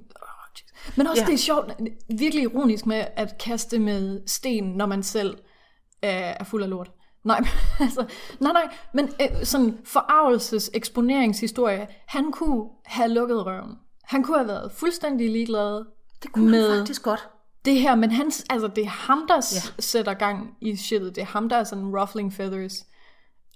Men 0.97 1.07
også 1.07 1.23
Ja. 1.23 1.27
det 1.27 1.35
er 1.35 1.39
sjovt, 1.39 1.73
virkelig 2.19 2.43
ironisk 2.43 2.87
med 2.87 3.05
at 3.17 3.39
kaste 3.39 3.79
med 3.79 4.21
sten, 4.27 4.65
når 4.65 4.87
man 4.87 5.03
selv 5.03 5.39
er, 6.03 6.35
er 6.41 6.45
fuld 6.45 6.63
af 6.63 6.71
lort. 6.71 6.91
Nej, 7.25 7.41
men 7.41 7.49
altså, 7.87 8.07
nej, 8.41 8.53
nej, 8.53 8.69
men 8.95 9.09
øh, 9.21 9.45
sådan 9.45 9.79
forarvelses 9.85 10.71
eksponeringshistorie, 10.75 11.87
han 12.07 12.33
kunne 12.33 12.65
have 12.85 13.09
lukket 13.09 13.47
røven. 13.47 13.71
Han 14.05 14.23
kunne 14.23 14.37
have 14.39 14.49
været 14.49 14.73
fuldstændig 14.73 15.31
ligeglad 15.31 15.85
Det 16.23 16.33
kunne 16.33 16.51
med 16.51 16.71
han 16.71 16.81
faktisk 16.81 17.03
godt. 17.03 17.29
det 17.65 17.81
her, 17.81 17.95
men 17.95 18.11
han, 18.11 18.27
altså, 18.51 18.69
det 18.77 18.85
er 18.85 18.89
ham, 18.89 19.25
der 19.29 19.35
ja. 19.35 19.83
sætter 19.83 20.15
gang 20.15 20.55
i 20.61 20.77
shitet. 20.77 21.15
Det 21.15 21.23
er 21.23 21.27
ham, 21.27 21.49
der 21.49 21.57
er 21.57 21.65
sådan 21.65 21.97
ruffling 22.01 22.33
feathers. 22.33 22.85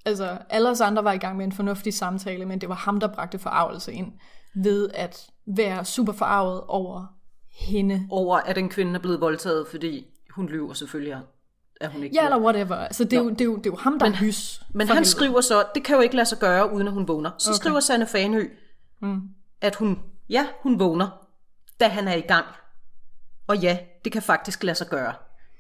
Altså, 0.05 0.39
alle 0.51 0.69
os 0.69 0.81
andre 0.81 1.05
var 1.05 1.13
i 1.13 1.19
gang 1.19 1.37
med 1.37 1.45
en 1.45 1.53
fornuftig 1.53 1.95
samtale, 1.95 2.47
men 2.47 2.61
det 2.61 2.69
var 2.69 2.75
ham, 2.75 3.01
der 3.01 3.07
bragte 3.15 3.39
forarvelse 3.39 3.93
ind 3.93 4.13
ved 4.55 4.91
at 4.95 5.27
være 5.47 5.85
super 5.85 6.13
forarvet 6.13 6.63
over 6.69 7.07
hende. 7.51 8.07
Over 8.11 8.37
at 8.37 8.59
en 8.59 8.69
kvinde 8.69 8.95
er 8.95 8.99
blevet 8.99 9.21
voldtaget, 9.21 9.67
fordi 9.69 10.07
hun 10.31 10.49
lyver 10.49 10.73
selvfølgelig, 10.73 11.17
at 11.81 11.93
hun 11.93 12.03
ikke 12.03 12.17
Ja, 12.17 12.25
eller 12.25 12.39
whatever. 12.39 12.77
Altså, 12.77 13.05
det 13.05 13.13
er, 13.13 13.23
jo, 13.23 13.31
det, 13.31 13.41
er 13.41 13.45
jo, 13.45 13.57
det 13.57 13.67
er 13.67 13.71
jo 13.71 13.77
ham, 13.77 13.99
der 13.99 14.07
men, 14.07 14.15
hys. 14.15 14.63
Men 14.75 14.87
han 14.87 14.97
helvede. 14.97 15.11
skriver 15.11 15.41
så, 15.41 15.65
det 15.75 15.85
kan 15.85 15.97
jo 15.97 16.03
ikke 16.03 16.17
lade 16.17 16.27
sig 16.27 16.39
gøre, 16.39 16.73
uden 16.73 16.87
at 16.87 16.93
hun 16.93 17.09
vågner. 17.09 17.31
Så 17.39 17.51
okay. 17.51 17.57
skriver 17.57 17.81
Sanne 17.81 18.07
Fanø, 18.07 18.49
mm. 19.03 19.21
at 19.61 19.77
hun, 19.77 19.99
ja, 20.29 20.47
hun 20.63 20.79
vågner, 20.79 21.27
da 21.81 21.89
han 21.89 22.09
er 22.09 22.15
i 22.15 22.21
gang. 22.21 22.47
Og 23.47 23.59
ja, 23.59 23.79
det 24.05 24.13
kan 24.13 24.23
faktisk 24.23 24.63
lade 24.65 24.75
sig 24.75 24.87
gøre. 24.87 25.15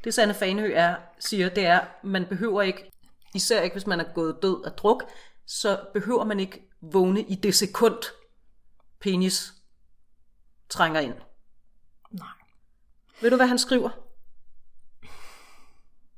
Det 0.04 0.14
Sanne 0.14 0.34
Fanø 0.34 0.72
er, 0.74 0.94
siger, 1.18 1.48
det 1.48 1.66
er, 1.66 1.80
man 2.04 2.26
behøver 2.28 2.62
ikke, 2.62 2.90
især 3.34 3.62
ikke 3.62 3.74
hvis 3.74 3.86
man 3.86 4.00
er 4.00 4.04
gået 4.14 4.36
død 4.42 4.64
af 4.64 4.72
druk, 4.72 5.04
så 5.46 5.78
behøver 5.94 6.24
man 6.24 6.40
ikke 6.40 6.70
vågne 6.92 7.22
i 7.22 7.34
det 7.34 7.54
sekund, 7.54 8.04
penis 9.00 9.52
trænger 10.68 11.00
ind. 11.00 11.14
Nej. 12.10 12.28
Ved 13.22 13.30
du, 13.30 13.36
hvad 13.36 13.46
han 13.46 13.58
skriver? 13.58 13.90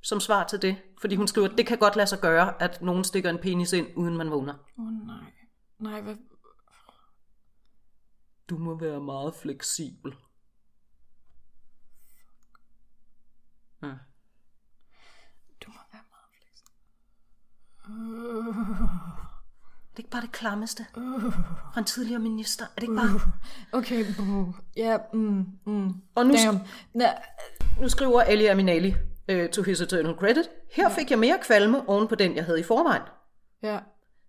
Som 0.00 0.20
svar 0.20 0.46
til 0.46 0.62
det. 0.62 0.82
Fordi 1.00 1.16
hun 1.16 1.28
skriver, 1.28 1.48
det 1.48 1.66
kan 1.66 1.78
godt 1.78 1.96
lade 1.96 2.06
sig 2.06 2.20
gøre, 2.20 2.62
at 2.62 2.82
nogen 2.82 3.04
stikker 3.04 3.30
en 3.30 3.38
penis 3.38 3.72
ind, 3.72 3.96
uden 3.96 4.16
man 4.16 4.30
vågner. 4.30 4.54
Åh, 4.78 4.84
oh, 4.86 4.92
nej. 4.92 5.32
Nej, 5.78 6.00
hvad... 6.00 6.16
Du 8.48 8.58
må 8.58 8.78
være 8.78 9.00
meget 9.00 9.34
fleksibel. 9.34 10.14
Ja. 13.82 13.92
Du 15.60 15.70
må 15.70 15.78
være 15.92 16.04
meget 16.10 16.30
fleksibel. 16.38 16.72
Er 17.84 19.11
det 19.92 19.98
ikke 19.98 20.10
bare 20.10 20.22
det 20.22 20.32
klammeste 20.32 20.86
fra 21.72 21.78
en 21.78 21.84
tidligere 21.84 22.20
minister? 22.20 22.64
Er 22.64 22.68
det 22.74 22.82
ikke 22.82 22.94
bare... 22.94 23.20
Okay, 23.72 24.04
buh. 24.16 24.54
ja, 24.76 24.98
mm, 25.12 25.46
mm. 25.66 25.92
Og 26.14 26.26
nu. 26.26 26.34
Na, 26.94 27.12
nu 27.80 27.88
skriver 27.88 28.20
Ali 28.20 28.46
Aminali 28.46 28.94
uh, 29.32 29.46
to 29.52 29.62
his 29.62 29.80
eternal 29.80 30.14
credit. 30.14 30.50
Her 30.72 30.88
fik 30.88 31.10
jeg 31.10 31.18
mere 31.18 31.38
kvalme 31.42 31.88
oven 31.88 32.08
på 32.08 32.14
den, 32.14 32.36
jeg 32.36 32.44
havde 32.44 32.60
i 32.60 32.62
forvejen. 32.62 33.02
ja. 33.62 33.78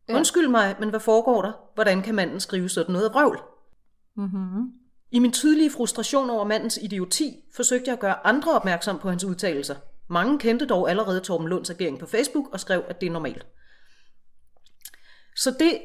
Ja. 0.10 0.16
Undskyld 0.16 0.48
mig, 0.48 0.76
men 0.80 0.90
hvad 0.90 1.00
foregår 1.00 1.42
der? 1.42 1.52
Hvordan 1.76 2.02
kan 2.02 2.16
manden 2.16 2.40
skrive 2.40 2.70
sådan 2.70 2.94
noget 2.94 3.14
vrøvl? 3.14 3.40
Mm-hmm. 4.18 4.72
I 5.12 5.20
min 5.20 5.32
tydelige 5.32 5.72
frustration 5.72 6.30
over 6.30 6.44
mandens 6.44 6.80
idioti, 6.82 7.36
forsøgte 7.56 7.88
jeg 7.88 7.94
at 7.94 8.00
gøre 8.00 8.28
andre 8.28 8.52
opmærksom 8.54 9.00
på 9.00 9.10
hans 9.10 9.24
udtalelser. 9.24 9.76
Mange 10.10 10.40
kendte 10.40 10.66
dog 10.66 10.90
allerede 10.90 11.20
Torben 11.20 11.48
Lunds 11.48 11.70
agering 11.70 12.00
på 12.00 12.06
Facebook 12.06 12.46
og 12.52 12.60
skrev, 12.60 12.84
at 12.88 13.02
det 13.02 13.08
er 13.08 13.12
normalt. 13.12 13.46
Så 15.36 15.52
det 15.60 15.82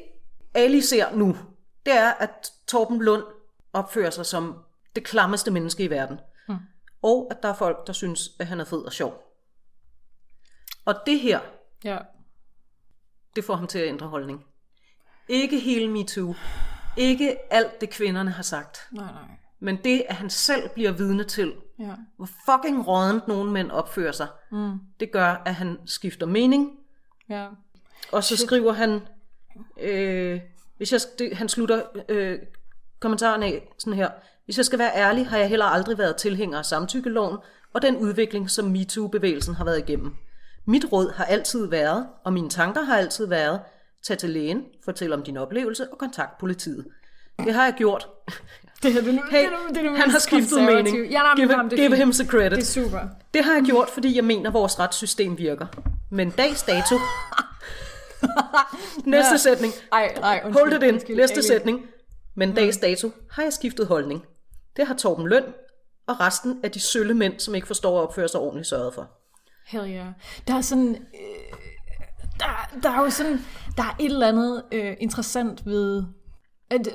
Ali 0.53 0.81
ser 0.81 1.15
nu, 1.15 1.37
det 1.85 1.93
er, 1.93 2.11
at 2.11 2.51
Torben 2.67 3.01
Lund 3.01 3.23
opfører 3.73 4.09
sig 4.09 4.25
som 4.25 4.63
det 4.95 5.03
klammeste 5.03 5.51
menneske 5.51 5.83
i 5.83 5.89
verden. 5.89 6.19
Hmm. 6.47 6.57
Og 7.01 7.27
at 7.31 7.37
der 7.43 7.49
er 7.49 7.53
folk, 7.53 7.87
der 7.87 7.93
synes, 7.93 8.29
at 8.39 8.47
han 8.47 8.59
er 8.59 8.63
fed 8.65 8.81
og 8.81 8.93
sjov. 8.93 9.23
Og 10.85 10.95
det 11.05 11.19
her, 11.19 11.39
Ja. 11.83 11.97
det 13.35 13.43
får 13.45 13.55
ham 13.55 13.67
til 13.67 13.79
at 13.79 13.87
ændre 13.87 14.07
holdning. 14.07 14.45
Ikke 15.27 15.59
hele 15.59 15.87
MeToo. 15.87 16.35
Ikke 16.97 17.53
alt 17.53 17.81
det 17.81 17.89
kvinderne 17.89 18.31
har 18.31 18.43
sagt. 18.43 18.87
Nej, 18.91 19.11
nej. 19.11 19.23
Men 19.59 19.77
det, 19.83 20.03
at 20.09 20.15
han 20.15 20.29
selv 20.29 20.69
bliver 20.69 20.91
vidne 20.91 21.23
til, 21.23 21.53
Ja. 21.79 21.93
hvor 22.17 22.29
fucking 22.45 22.87
rådent 22.87 23.27
nogle 23.27 23.51
mænd 23.51 23.71
opfører 23.71 24.11
sig, 24.11 24.27
mm. 24.51 24.79
det 24.99 25.11
gør, 25.11 25.41
at 25.45 25.55
han 25.55 25.77
skifter 25.85 26.25
mening. 26.25 26.79
Ja. 27.29 27.47
Og 28.11 28.23
så 28.23 28.37
skriver 28.37 28.73
han, 28.73 29.01
øh, 29.81 30.39
hvis 30.77 30.91
jeg, 30.91 31.01
det, 31.19 31.37
han 31.37 31.49
slutter 31.49 31.81
øh, 32.09 32.39
kommentaren 32.99 33.43
af 33.43 33.73
sådan 33.77 33.93
her, 33.93 34.09
hvis 34.45 34.57
jeg 34.57 34.65
skal 34.65 34.79
være 34.79 34.95
ærlig, 34.95 35.27
har 35.27 35.37
jeg 35.37 35.49
heller 35.49 35.65
aldrig 35.65 35.97
været 35.97 36.15
tilhænger 36.15 36.57
af 36.57 36.65
samtykkeloven 36.65 37.37
og 37.73 37.81
den 37.81 37.97
udvikling, 37.97 38.49
som 38.49 38.65
MeToo-bevægelsen 38.65 39.55
har 39.55 39.65
været 39.65 39.79
igennem. 39.79 40.15
Mit 40.65 40.85
råd 40.91 41.13
har 41.15 41.25
altid 41.25 41.67
været, 41.67 42.07
og 42.23 42.33
mine 42.33 42.49
tanker 42.49 42.81
har 42.81 42.97
altid 42.97 43.27
været, 43.27 43.59
tag 44.03 44.17
til 44.17 44.29
lægen, 44.29 44.63
fortæl 44.85 45.13
om 45.13 45.23
din 45.23 45.37
oplevelse 45.37 45.91
og 45.91 45.97
kontakt 45.97 46.37
politiet. 46.37 46.85
Det 47.45 47.53
har 47.53 47.63
jeg 47.63 47.73
gjort. 47.77 48.07
Det 48.83 48.97
er 48.97 49.01
det 49.01 49.13
nu. 49.13 49.21
Hey, 49.31 49.37
det 49.37 49.45
er 49.45 49.49
nu, 49.49 49.57
det 49.69 49.85
er 49.85 49.95
han 49.95 50.09
har 50.09 50.19
skiftet 50.19 50.63
mening. 50.63 50.97
Ja, 50.97 51.17
nej, 51.17 51.35
give, 51.35 51.55
ham, 51.55 51.69
det 51.69 51.79
give 51.79 51.95
him 51.95 52.11
the 52.11 52.25
credit. 52.25 52.51
Det 52.51 52.59
er 52.59 52.83
super. 52.83 52.99
Det 53.33 53.43
har 53.43 53.53
jeg 53.53 53.63
gjort, 53.63 53.89
fordi 53.89 54.15
jeg 54.15 54.23
mener, 54.23 54.49
at 54.49 54.53
vores 54.53 54.79
retssystem 54.79 55.37
virker. 55.37 55.65
Men 56.11 56.29
dags 56.29 56.63
dato... 56.63 56.95
Næste 59.05 59.31
Ja. 59.31 59.37
sætning. 59.37 59.73
Ej, 59.91 60.15
nej, 60.19 60.41
undskyld. 60.45 60.61
Hold 60.61 60.71
det 60.79 60.83
ind. 60.83 60.93
undskyld, 60.93 61.15
Næste 61.15 61.35
Ali. 61.37 61.47
sætning. 61.47 61.85
Men 62.35 62.55
dags 62.55 62.77
dato 62.77 63.11
har 63.31 63.43
jeg 63.43 63.53
skiftet 63.53 63.87
holdning. 63.87 64.25
Det 64.77 64.87
har 64.87 64.95
Torben 64.95 65.27
Løn 65.27 65.43
og 66.07 66.19
resten 66.19 66.59
af 66.63 66.71
de 66.71 66.79
sølle 66.79 67.13
mænd, 67.13 67.39
som 67.39 67.55
ikke 67.55 67.67
forstår 67.67 67.99
at 67.99 68.03
opføre 68.03 68.27
sig 68.27 68.39
ordentligt, 68.39 68.67
sørget 68.67 68.93
for. 68.93 69.09
Hell 69.67 69.89
yeah. 69.93 70.07
Der 70.47 70.55
er 70.55 70.61
sådan... 70.61 70.89
Øh, 70.95 71.57
der, 72.39 72.79
der 72.83 72.89
er 72.89 73.01
jo 73.03 73.09
sådan... 73.09 73.39
Der 73.77 73.83
er 73.83 73.95
et 73.99 74.05
eller 74.11 74.27
andet 74.27 74.63
øh, 74.71 74.95
interessant 74.99 75.65
ved... 75.65 76.03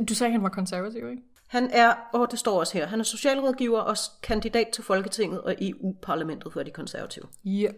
Du 0.09 0.15
sagde, 0.15 0.29
at 0.29 0.33
han 0.33 0.43
var 0.43 0.49
konservativ, 0.49 1.11
ikke? 1.11 1.23
Han 1.49 1.71
er, 1.73 1.95
og 2.13 2.31
det 2.31 2.39
står 2.39 2.61
også 2.61 2.79
her, 2.79 2.87
han 2.87 3.01
er 3.01 3.05
socialrådgiver 3.05 3.81
og 3.81 3.97
kandidat 4.23 4.69
til 4.69 4.85
Folketinget 4.85 5.41
og 5.41 5.55
EU-parlamentet 5.61 6.53
for 6.53 6.63
de 6.63 6.71
konservative. 6.71 7.25
Ja. 7.45 7.69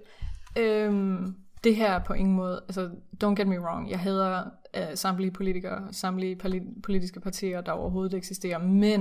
Øhm, 0.59 1.35
det 1.65 1.77
her 1.77 1.93
er 1.93 1.99
på 1.99 2.13
ingen 2.13 2.35
måde, 2.35 2.63
altså 2.69 2.91
don't 3.25 3.35
get 3.35 3.49
me 3.49 3.61
wrong, 3.61 3.91
jeg 3.91 4.01
hader 4.01 4.45
øh, 4.77 4.87
samtlige 4.95 5.31
politikere, 5.31 5.89
samtlige 5.93 6.37
poli- 6.45 6.81
politiske 6.83 7.21
partier, 7.21 7.61
der 7.61 7.73
overhovedet 7.73 8.15
eksisterer, 8.15 8.59
men 8.59 9.01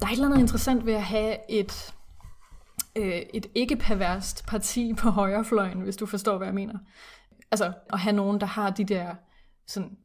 der 0.00 0.06
er 0.06 0.10
et 0.10 0.12
eller 0.12 0.26
andet 0.26 0.40
interessant 0.40 0.86
ved 0.86 0.94
at 0.94 1.02
have 1.02 1.36
et, 1.48 1.94
øh, 2.96 3.22
et 3.34 3.46
ikke-perverst 3.54 4.46
parti 4.46 4.94
på 4.94 5.10
højrefløjen, 5.10 5.80
hvis 5.80 5.96
du 5.96 6.06
forstår, 6.06 6.36
hvad 6.36 6.46
jeg 6.46 6.54
mener. 6.54 6.78
Altså 7.50 7.72
at 7.92 7.98
have 7.98 8.16
nogen, 8.16 8.40
der 8.40 8.46
har 8.46 8.70
de 8.70 8.84
der 8.84 9.14
sådan 9.66 9.96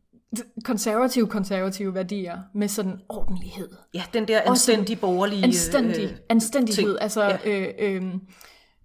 konservative, 0.64 1.28
konservative 1.28 1.94
værdier 1.94 2.40
med 2.54 2.68
sådan 2.68 3.02
ordentlighed. 3.10 3.70
Ja, 3.94 4.04
den 4.14 4.28
der 4.28 4.42
anstændige 4.46 4.98
borgerlige... 4.98 5.44
Anstændig, 5.44 6.04
øh, 6.04 6.18
anstændighed, 6.30 6.84
ting. 6.86 7.02
altså 7.02 7.24
Ja. 7.24 7.38
øh, 7.46 7.74
øh, 7.80 8.14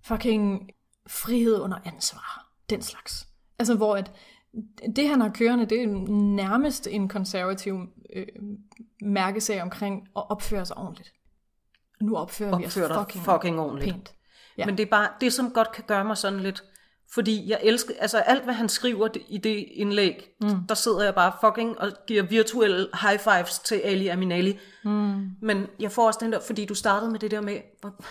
fucking 0.04 0.70
frihed 1.08 1.60
under 1.60 1.78
ansvar, 1.84 2.39
den 2.70 2.82
slags. 2.82 3.28
Altså 3.58 3.74
hvor 3.74 3.96
at 3.96 4.12
det 4.96 5.08
han 5.08 5.20
har 5.20 5.28
kørende, 5.28 5.66
det 5.66 5.82
er 5.82 5.86
nærmest 6.36 6.86
en 6.86 7.08
konservativ 7.08 7.80
øh, 8.16 8.26
mærkesag 9.02 9.62
omkring 9.62 10.08
at 10.16 10.30
opføre 10.30 10.66
sig 10.66 10.78
ordentligt. 10.78 11.12
Nu 12.00 12.16
opfører 12.16 12.58
vi 12.58 12.66
os 12.66 12.76
opfører 12.76 13.04
fucking, 13.04 13.24
fucking 13.24 13.60
ordentligt. 13.60 13.92
pænt. 13.92 14.14
Ja. 14.58 14.66
Men 14.66 14.78
det 14.78 14.82
er 14.86 14.90
bare 14.90 15.08
det, 15.20 15.32
som 15.32 15.50
godt 15.50 15.72
kan 15.72 15.84
gøre 15.86 16.04
mig 16.04 16.16
sådan 16.16 16.40
lidt... 16.40 16.64
Fordi 17.14 17.50
jeg 17.50 17.60
elsker... 17.62 17.94
Altså 18.00 18.18
alt, 18.18 18.44
hvad 18.44 18.54
han 18.54 18.68
skriver 18.68 19.08
i 19.28 19.38
det 19.38 19.66
indlæg, 19.72 20.28
mm. 20.40 20.66
der 20.68 20.74
sidder 20.74 21.04
jeg 21.04 21.14
bare 21.14 21.32
fucking 21.40 21.80
og 21.80 21.92
giver 22.06 22.22
virtuelle 22.22 22.88
high 23.02 23.18
fives 23.18 23.58
til 23.58 23.74
Ali 23.74 24.08
Aminali. 24.08 24.58
Mm. 24.84 25.30
Men 25.42 25.66
jeg 25.80 25.92
får 25.92 26.06
også 26.06 26.18
den 26.22 26.32
der... 26.32 26.40
Fordi 26.40 26.64
du 26.64 26.74
startede 26.74 27.10
med 27.10 27.20
det 27.20 27.30
der 27.30 27.40
med... 27.40 27.60
Hvor, 27.80 28.04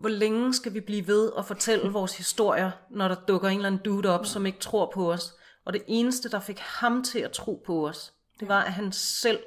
hvor 0.00 0.08
længe 0.08 0.54
skal 0.54 0.74
vi 0.74 0.80
blive 0.80 1.06
ved 1.06 1.32
at 1.38 1.44
fortælle 1.44 1.92
vores 1.98 2.16
historier, 2.16 2.70
når 2.90 3.08
der 3.08 3.14
dukker 3.28 3.48
en 3.48 3.56
eller 3.56 3.66
anden 3.66 3.82
dude 3.84 4.08
op, 4.08 4.26
som 4.26 4.46
ikke 4.46 4.58
tror 4.58 4.90
på 4.94 5.12
os? 5.12 5.34
Og 5.64 5.72
det 5.72 5.82
eneste, 5.86 6.30
der 6.30 6.40
fik 6.40 6.58
ham 6.58 7.04
til 7.04 7.18
at 7.18 7.32
tro 7.32 7.62
på 7.66 7.88
os, 7.88 8.12
det 8.40 8.48
var, 8.48 8.62
at 8.62 8.72
han 8.72 8.92
selv 8.92 9.38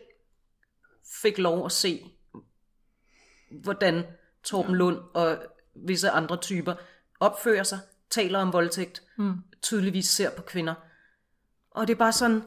fik 1.21 1.37
lov 1.37 1.65
at 1.65 1.71
se, 1.71 2.05
hvordan 3.63 4.03
Torben 4.43 4.75
Lund 4.75 4.97
og 5.13 5.37
visse 5.75 6.09
andre 6.09 6.37
typer 6.37 6.75
opfører 7.19 7.63
sig, 7.63 7.79
taler 8.09 8.39
om 8.39 8.53
voldtægt, 8.53 9.03
mm. 9.17 9.33
tydeligvis 9.61 10.09
ser 10.09 10.29
på 10.29 10.41
kvinder. 10.41 10.73
Og 11.71 11.87
det 11.87 11.93
er 11.93 11.97
bare 11.97 12.11
sådan, 12.11 12.43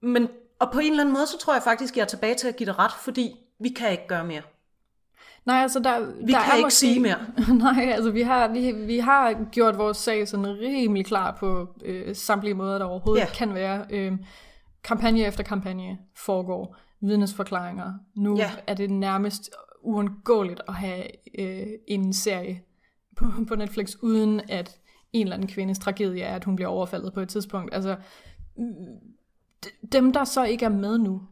men, 0.00 0.28
og 0.58 0.72
på 0.72 0.78
en 0.78 0.90
eller 0.90 1.02
anden 1.02 1.12
måde, 1.12 1.26
så 1.26 1.38
tror 1.38 1.54
jeg 1.54 1.62
faktisk, 1.62 1.96
jeg 1.96 2.02
er 2.02 2.06
tilbage 2.06 2.34
til 2.34 2.48
at 2.48 2.56
give 2.56 2.66
det 2.66 2.78
ret, 2.78 2.92
fordi 3.00 3.36
vi 3.58 3.68
kan 3.68 3.90
ikke 3.90 4.06
gøre 4.08 4.24
mere. 4.24 4.42
Nej, 5.46 5.56
altså 5.56 5.80
der, 5.80 6.00
Vi 6.00 6.32
der 6.32 6.42
kan 6.42 6.52
er 6.52 6.56
ikke 6.56 6.66
måske, 6.66 6.78
sige 6.78 7.00
mere. 7.00 7.18
Nej, 7.74 7.92
altså 7.94 8.10
vi 8.10 8.22
har, 8.22 8.48
vi, 8.48 8.72
vi 8.72 8.98
har 8.98 9.50
gjort 9.52 9.78
vores 9.78 9.96
sag 9.96 10.28
sådan 10.28 10.46
rimelig 10.46 11.06
klar 11.06 11.36
på 11.40 11.68
øh, 11.84 12.16
samtlige 12.16 12.54
måder, 12.54 12.78
der 12.78 12.84
overhovedet 12.84 13.24
yeah. 13.26 13.36
kan 13.36 13.54
være. 13.54 13.84
Øh, 13.90 14.12
kampagne 14.84 15.20
efter 15.20 15.42
kampagne 15.42 15.98
foregår, 16.16 16.76
vidnesforklaringer. 17.00 17.92
Nu 18.16 18.38
yeah. 18.38 18.50
er 18.66 18.74
det 18.74 18.90
nærmest 18.90 19.50
uundgåeligt 19.82 20.60
at 20.68 20.74
have 20.74 21.04
øh, 21.38 21.66
en 21.88 22.12
serie 22.12 22.62
på, 23.16 23.24
på 23.48 23.54
Netflix, 23.54 23.94
uden 24.02 24.40
at 24.48 24.78
en 25.12 25.26
eller 25.26 25.36
anden 25.36 25.48
kvindes 25.48 25.78
tragedie 25.78 26.22
er, 26.22 26.36
at 26.36 26.44
hun 26.44 26.56
bliver 26.56 26.68
overfaldet 26.68 27.12
på 27.12 27.20
et 27.20 27.28
tidspunkt. 27.28 27.74
Altså, 27.74 27.96
dem, 29.92 30.12
der 30.12 30.24
så 30.24 30.44
ikke 30.44 30.64
er 30.64 30.68
med 30.70 30.98
nu, 30.98 31.22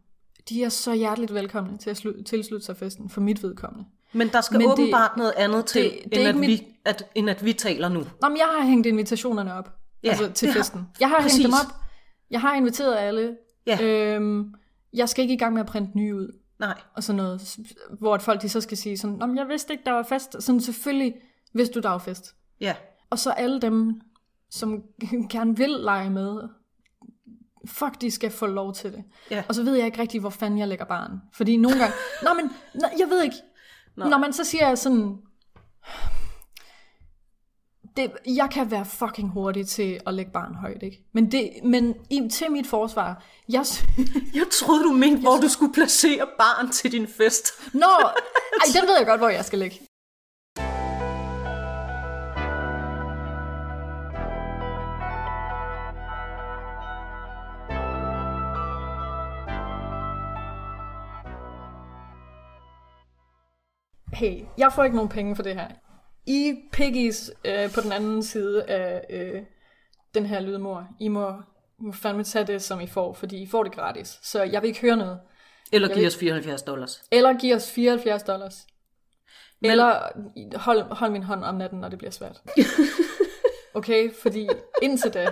de 0.49 0.64
er 0.64 0.68
så 0.68 0.94
hjerteligt 0.94 1.35
velkomne 1.35 1.78
til 1.78 1.90
at 1.90 2.06
slu- 2.06 2.23
tilslutte 2.23 2.66
sig 2.66 2.76
festen, 2.76 3.09
for 3.09 3.21
mit 3.21 3.42
vedkommende. 3.42 3.85
Men 4.14 4.28
der 4.28 4.40
skal 4.40 4.59
Men 4.59 4.68
åbenbart 4.71 5.11
det, 5.11 5.18
noget 5.18 5.33
andet 5.37 5.66
til, 5.66 5.83
det- 5.83 5.92
det, 6.04 6.12
det 6.12 6.18
end, 6.21 6.28
at 6.28 6.35
ikke 6.35 6.40
vi, 6.40 6.47
mit- 6.47 6.80
at, 6.85 7.04
end 7.14 7.30
at 7.30 7.44
vi 7.44 7.52
taler 7.52 7.88
nu. 7.88 8.00
Nå, 8.23 8.28
men 8.28 8.37
jeg 8.37 8.47
har 8.59 8.66
hængt 8.66 8.87
invitationerne 8.87 9.54
op. 9.54 9.71
Ja, 10.02 10.09
altså 10.09 10.33
til 10.33 10.47
det 10.49 10.54
har- 10.54 10.61
festen. 10.61 10.87
Jeg 11.00 11.09
har 11.09 11.21
præcis. 11.21 11.38
hængt 11.38 11.47
dem 11.47 11.54
op. 11.71 11.75
Jeg 12.30 12.40
har 12.40 12.54
inviteret 12.54 12.97
alle. 12.97 13.37
Ja. 13.66 13.78
Øhm, 13.83 14.54
jeg 14.92 15.09
skal 15.09 15.23
ikke 15.23 15.35
i 15.35 15.38
gang 15.38 15.52
med 15.54 15.61
at 15.61 15.66
printe 15.66 15.97
nye 15.99 16.14
ud. 16.16 16.38
Nej, 16.59 16.75
Og 16.97 17.02
sådan 17.04 17.16
noget. 17.16 17.56
Hvor 17.99 18.14
at 18.14 18.23
folk 18.23 18.42
de 18.42 18.49
så 18.49 18.61
skal 18.61 18.76
sige 18.76 18.99
sådan, 18.99 19.16
Nå, 19.16 19.35
jeg 19.37 19.49
vidste 19.49 19.73
ikke, 19.73 19.85
der 19.87 19.92
var 19.92 20.02
fest. 20.02 20.37
Sådan 20.42 20.61
selvfølgelig 20.61 21.14
vidste 21.54 21.75
du, 21.75 21.80
der 21.80 21.88
var 21.88 21.99
fest. 21.99 22.35
ja. 22.61 22.75
Og 23.11 23.18
så 23.18 23.30
alle 23.30 23.61
dem, 23.61 24.00
som 24.50 24.83
gerne 25.33 25.56
vil 25.56 25.71
lege 25.71 26.11
med, 26.11 26.40
fuck, 27.66 28.00
de 28.00 28.11
skal 28.11 28.30
få 28.30 28.47
lov 28.47 28.75
til 28.75 28.92
det. 28.92 29.04
Ja. 29.30 29.42
Og 29.49 29.54
så 29.54 29.62
ved 29.62 29.75
jeg 29.75 29.87
ikke 29.87 29.99
rigtig, 29.99 30.21
hvor 30.21 30.30
fanden 30.30 30.59
jeg 30.59 30.68
lægger 30.68 30.85
barn. 30.85 31.11
Fordi 31.33 31.56
nogle 31.56 31.78
gange, 31.78 31.94
nå 32.23 32.35
men, 32.35 32.50
nå, 32.75 32.88
jeg 32.99 33.09
ved 33.09 33.23
ikke. 33.23 33.37
Nå. 33.97 34.09
Når 34.09 34.19
man 34.19 34.33
så 34.33 34.45
siger 34.45 34.75
sådan, 34.75 35.17
det, 37.97 38.13
jeg 38.27 38.49
kan 38.53 38.71
være 38.71 38.85
fucking 38.85 39.31
hurtig 39.31 39.67
til 39.69 40.01
at 40.07 40.15
lægge 40.15 40.33
barn 40.33 40.55
højt, 40.55 40.83
ikke? 40.83 41.05
Men, 41.13 41.33
det, 41.33 41.51
men 41.65 41.95
i, 42.11 42.29
til 42.33 42.51
mit 42.51 42.67
forsvar, 42.67 43.25
jeg, 43.49 43.65
Jeg 44.35 44.47
troede, 44.53 44.83
du 44.83 44.93
mente, 44.93 45.21
hvor 45.21 45.37
du 45.37 45.49
skulle 45.49 45.73
placere 45.73 46.27
barn 46.39 46.71
til 46.71 46.93
din 46.93 47.09
fest. 47.09 47.47
Nå, 47.73 47.87
ej, 48.61 48.81
den 48.81 48.89
ved 48.89 48.97
jeg 48.99 49.07
godt, 49.07 49.21
hvor 49.21 49.29
jeg 49.29 49.45
skal 49.45 49.59
lægge. 49.59 49.81
Hey, 64.14 64.44
jeg 64.59 64.73
får 64.73 64.85
ikke 64.85 64.97
nogen 64.97 65.11
penge 65.11 65.37
for 65.37 65.42
det 65.42 65.54
her. 65.54 65.68
I 66.26 66.54
piggies 66.73 67.30
øh, 67.44 67.73
på 67.73 67.80
den 67.80 67.92
anden 67.92 68.23
side 68.23 68.64
af 68.64 69.04
øh, 69.11 69.42
den 70.14 70.26
her 70.26 70.40
lydmor, 70.40 70.88
I 71.00 71.09
må, 71.09 71.30
I 71.80 71.83
må 71.83 71.92
fandme 71.92 72.25
tage 72.25 72.47
det, 72.47 72.62
som 72.62 72.80
I 72.80 72.87
får, 72.87 73.12
fordi 73.12 73.42
I 73.42 73.47
får 73.47 73.62
det 73.62 73.73
gratis. 73.73 74.18
Så 74.23 74.42
jeg 74.42 74.62
vil 74.62 74.68
ikke 74.68 74.80
høre 74.80 74.97
noget. 74.97 75.21
Eller 75.73 75.94
giv 75.94 76.06
os 76.06 76.16
74 76.16 76.62
dollars. 76.62 77.02
Eller 77.11 77.38
giv 77.38 77.54
os 77.54 77.71
74 77.71 78.23
dollars. 78.23 78.66
Eller 79.62 80.00
hold, 80.59 80.83
hold 80.83 81.11
min 81.11 81.23
hånd 81.23 81.44
om 81.44 81.54
natten, 81.54 81.80
når 81.80 81.88
det 81.88 81.99
bliver 81.99 82.11
svært. 82.11 82.42
Okay, 83.76 84.11
fordi 84.23 84.49
indtil 84.83 85.11
da, 85.14 85.26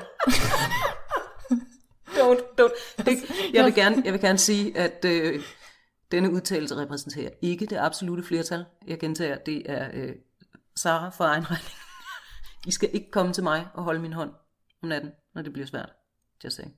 Don't, 2.16 2.40
don't. 2.60 3.04
Det, 3.04 3.18
jeg, 3.52 3.64
vil 3.64 3.74
gerne, 3.74 4.02
jeg 4.04 4.12
vil 4.12 4.20
gerne 4.20 4.38
sige, 4.38 4.78
at 4.78 5.04
øh, 5.04 5.42
denne 6.12 6.32
udtalelse 6.32 6.76
repræsenterer 6.76 7.30
ikke 7.42 7.66
det 7.66 7.76
absolute 7.76 8.22
flertal. 8.22 8.64
Jeg 8.86 9.00
gentager, 9.00 9.38
det 9.38 9.70
er 9.70 9.90
øh, 9.94 10.14
Sara 10.76 11.10
for 11.10 11.24
egen 11.24 11.50
regning. 11.50 11.76
I 12.68 12.70
skal 12.70 12.90
ikke 12.92 13.10
komme 13.10 13.32
til 13.32 13.42
mig 13.42 13.68
og 13.74 13.82
holde 13.84 14.00
min 14.00 14.12
hånd 14.12 14.30
om 14.82 14.88
natten, 14.88 15.10
når 15.34 15.42
det 15.42 15.52
bliver 15.52 15.66
svært. 15.66 15.92
Just 16.44 16.56
saying. 16.56 16.74